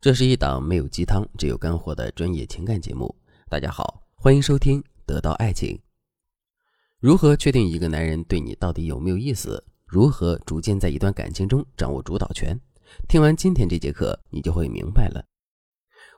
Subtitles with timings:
[0.00, 3.14] 这是一档没有鸡汤、只有干货的专业情感节目。
[3.50, 5.76] 大家好，欢迎收听《得到爱情》。
[7.00, 9.62] 如何确定一个男人对你到底有没有意思？
[9.84, 12.58] 如何逐渐在一段感情中掌握主导权？
[13.10, 15.22] 听完今天这节课，你就会明白了。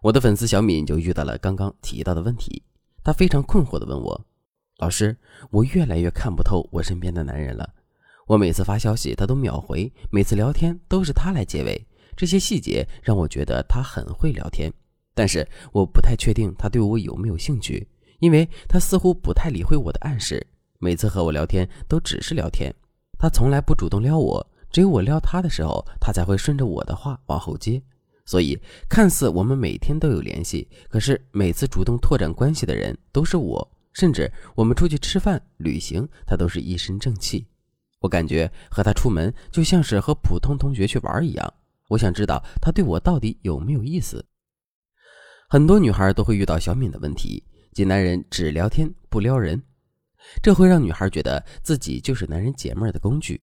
[0.00, 2.62] 我的粉丝小敏就遇到了刚刚提到的问题，
[3.02, 4.26] 她非常困惑地问我
[4.78, 5.16] ：“老师，
[5.50, 7.68] 我越来越看不透我身边的男人了。
[8.28, 11.84] 我每次发消息他都秒回，每次聊天都是他来结尾。”
[12.16, 14.72] 这些细节让我觉得他很会聊天，
[15.14, 17.86] 但是我不太确定他对我有没有兴趣，
[18.20, 20.46] 因为他似乎不太理会我的暗示，
[20.78, 22.74] 每次和我聊天都只是聊天，
[23.18, 27.82] 他从来不主动撩我，只有我撩他的时候，他才会顺着我的话往后接。
[28.24, 28.56] 所以
[28.88, 37.44] 看似我们每天都有联系，可是每次主动拓展关系的人都是我，甚至我们出去吃饭、旅行，他都是一身正气。
[37.98, 41.54] 我感觉和他出门就像是和普通同学去玩一样。
[41.92, 44.24] 我想知道他对我到底有没有意思。
[45.48, 49.62] 很多女孩都会遇到小敏的问题，即男人只聊天不撩人，
[50.42, 53.42] 这会让女孩觉得自己就是男人解闷的工具，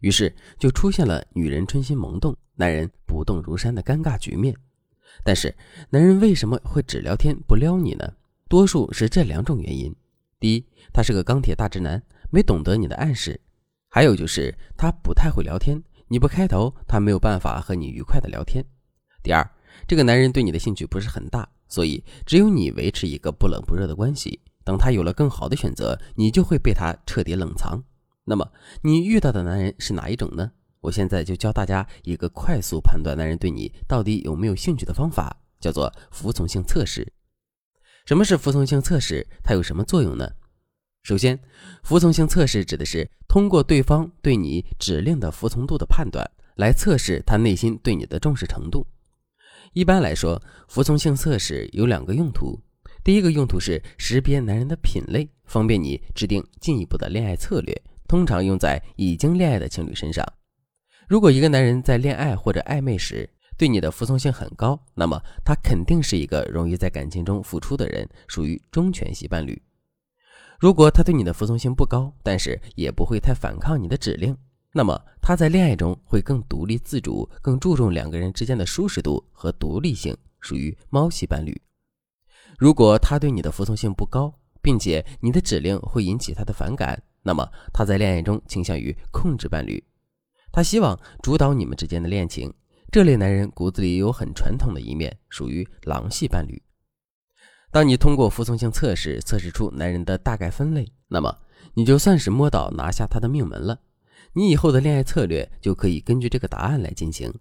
[0.00, 4.54] 于是就出现了女人春心萌动，男人不动如山的尴尬局面。
[5.24, 5.54] 但是，
[5.88, 8.12] 男人为什么会只聊天不撩你呢？
[8.46, 9.94] 多数是这两种原因：
[10.38, 13.38] 第一，他是个钢铁大直男，没懂得你的暗示；
[13.88, 15.82] 还有就是他不太会聊天。
[16.08, 18.64] 你不开头，他没有办法和你愉快的聊天。
[19.22, 19.48] 第二，
[19.86, 24.40] 这个男人对你的兴趣不是很大，所以只有你维持一个不冷不热的关系。
[24.64, 27.82] 等他有了更好的选择，你就会被他彻底冷藏。
[28.24, 28.50] 那么，
[28.82, 30.52] 你遇到的男人是哪一种呢？
[30.80, 37.10] 我现在就教大家一个快速判断男人对你到底有没有兴趣的方法，叫做服从性测试。
[38.06, 39.26] 什么是服从性测试？
[39.42, 40.30] 它有什么作用呢？
[41.04, 41.38] 首先，
[41.82, 48.86] 服从性测试指的是通过对方对你指令的服从度的判断，来测试他内心对你的重视程度。
[49.74, 52.58] 一般来说，服从性测试有两个用途。
[53.04, 60.26] 第一个用途是识别男人的品类，方便你制定进一步的恋爱策略，通常用在已经恋爱的情侣身上。
[61.06, 63.28] 如果一个男人在恋爱或者暧昧时
[63.58, 69.60] 对你的服从性很高，那么他肯定是一个容易在感情中付出的人，属于忠犬系伴侣。
[70.58, 74.36] 如果他对你的服从性不高，但是也不会太反抗你的指令，
[74.72, 81.60] 那么他在恋爱中会更独立自主，更注重两个人之间的舒适度和独立性，属于猫系伴侣。
[82.58, 84.32] 如果他对你的服从性不高，
[84.62, 89.82] 并且你的指令会引起他的反感，那么他在恋爱中倾向于控制伴侣，
[90.52, 92.52] 他希望主导你们之间的恋情。
[92.92, 96.62] 这类男人骨子里有很传统的一面，属于狼系伴侣。
[97.74, 101.36] 当你通过服从性测试测试出男人的大概分类，那么
[101.74, 103.76] 你就算是摸到拿下他的命门了。
[104.32, 107.34] 你以后的恋爱策略就可以根据这个答案来进行。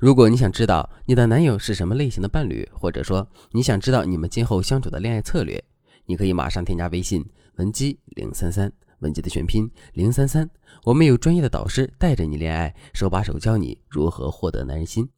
[0.00, 5.62] 如果你想知道你的男友是什么类型的伴侣，或者说你想知道你们今后相处的恋爱策略，
[6.04, 10.50] 你可以马上添加微信文姬零三三，文姬的全拼零三三，
[10.82, 15.08] 我们有专业的导师带着你恋爱，手把手教你如何获得男人心。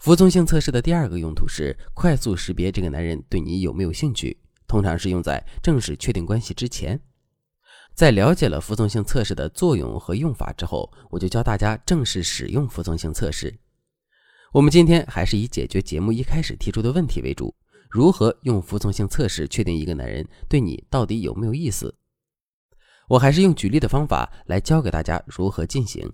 [0.00, 4.34] 服从性测试的第二个用途是快速识别这个男人对你有没有兴趣，
[4.66, 6.98] 通常是用在正式确定关系之前。
[7.94, 13.54] 在了解了服从性测试的作用和用法之后，我就教大家正式使用服从性测试。
[14.54, 17.54] 我们今天还是以解决节目一开始提出的问题为主：
[17.90, 21.94] 如何用服从性测试确定一个男人对你到底有没有意思？
[23.06, 26.10] 我还是用举例的方法来教给大家如何进行。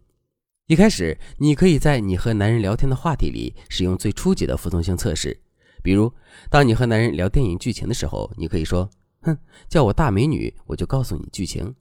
[0.69, 5.39] 一开始，你可以在你和男人聊天的话题里使用最初级的服从性测试，
[5.81, 6.13] 比如，
[6.51, 8.91] 当你和男人聊电影剧情的时候，你可以说
[9.23, 9.39] ：“哼，
[9.69, 11.73] 叫我大美女，我就告诉你剧情。”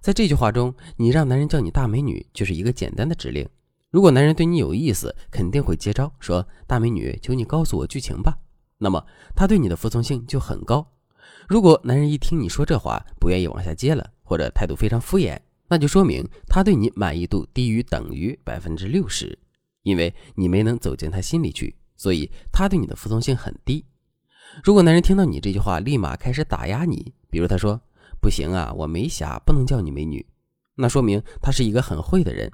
[0.00, 3.46] 在这句话中，你让男人叫你大美女就是一个简单的指令。
[3.90, 8.34] 如果男人对你有意思，肯定会接招说：“大美女，求你告诉我剧情吧。”
[8.80, 9.04] 那么
[9.36, 10.86] 他对你的服从性就很高。
[11.46, 15.38] 如果男人一听你说这话，不愿意往下接了，或者态度非常敷衍。
[15.72, 19.38] 那就说明他对你满意度低于等于百分之六十，
[19.84, 23.82] 因为你没能走进他心里去，所以他对你的服从性很低。
[24.62, 27.80] 如果男人听到你这句话，立马开始打压你，比如他说
[28.20, 30.26] ：“不行啊，我没侠，不能叫你美女。”
[30.76, 32.52] 那说明他是一个很会的人，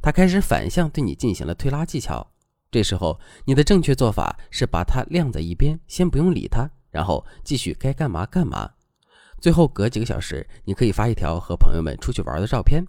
[0.00, 2.24] 他开始反向对你进行了推拉技巧。
[2.70, 8.74] 这时候你的正确做法是把他晾在一边，先不用理他，然后继续该干嘛干嘛。
[9.42, 12.86] 最后隔几个小时，你可以发一条和朋友们出去玩的照片，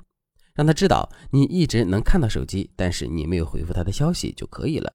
[0.53, 4.93] 让他知道你一直能看到手机，但是你没有回复他的消息就可以了。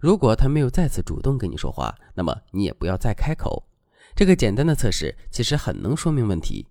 [0.00, 3.68] 如果他没有再次主动跟你说话，那么你也不要再开口。
[4.16, 6.66] 这个简单的测试其实很能说明问题，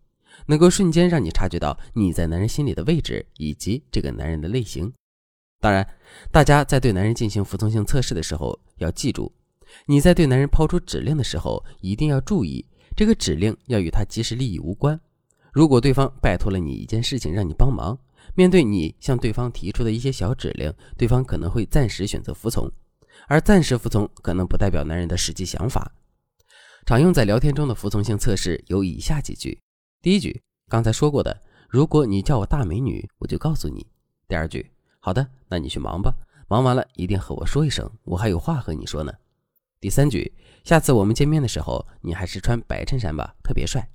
[0.47, 4.91] 能够瞬间让你察觉到你在男人心里的位置以及这个男人的类型。
[5.59, 5.87] 当然，
[6.31, 9.31] 大家在对男人进行服从性测试的时候，要记住，
[9.85, 12.65] 你在对男人抛出指令的时候，一定要注意，
[13.01, 15.01] 这个指令要与他即时利益无关。
[15.51, 17.97] 如果对方拜托了你一件事情让你帮忙，
[18.35, 22.71] 面对你向对方提出的一些小指令，对方可能会暂时选择服从，
[23.27, 25.91] 而暂时服从可能不代表男人的实际想法。
[26.85, 29.59] 常用在聊天中的服从性测试有以下几句：
[30.03, 30.39] 第一句，
[30.69, 33.81] 刚才说过的，如果你叫我大美女，我就告诉你；
[34.27, 34.69] 第二句。
[34.99, 36.13] 好的，那你去忙吧。
[36.47, 39.11] 忙完了一定和我说一声，我还有话和你说呢。
[39.81, 40.31] 第三句，
[40.63, 43.89] 下次我们见面的时候，你还是穿白衬衫吧，特别帅。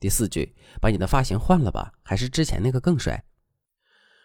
[0.00, 3.22] 第四句，把你的发型换了吧，还是之前那个更帅。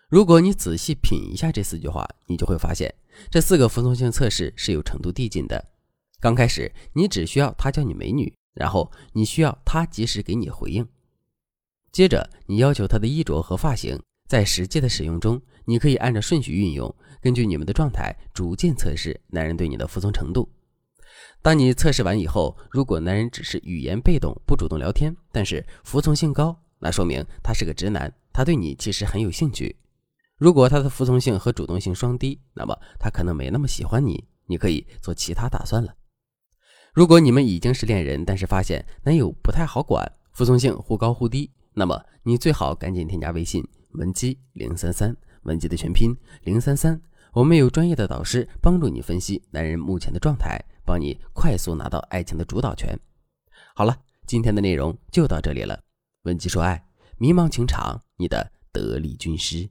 [0.08, 2.96] 如果你仔细品一下这四句话，你就会发现，
[3.30, 5.74] 这四个服从性测试是有程度递进的。
[6.22, 10.88] 刚开始，你只需要他叫你美女，然后你需要他及时给你回应，
[11.92, 14.02] 接着你要求他的衣着和发型。
[14.30, 20.50] 在实际的使用中，你可以按照顺序运用，根据你们的状态逐渐测试男人对你的服从程度。
[21.42, 29.76] 当你测试完以后，如果男人只是语言被动，不主动聊天，但是服从性高，那说明他是个直男，他对你其实很有兴趣。
[30.38, 35.94] 如果他的服从性和主动性双低，那么他可能没那么喜欢你，你可以做其他打算了。
[36.94, 43.66] 如果你们已经是恋人，但是发现男友不太好管，服从性忽高忽低，那么你最好赶紧添加微信。
[43.94, 47.02] 文姬零三三，文姬的全拼零三三，
[47.34, 53.00] 我们有专业的导师帮助你分析男人目前的状态，帮你快速拿到爱情的主导权。
[53.74, 53.98] 好了，
[54.28, 55.82] 今天的内容就到这里了。
[56.24, 56.86] 文姬说爱，
[57.18, 59.70] 迷茫情场，你的得力军师。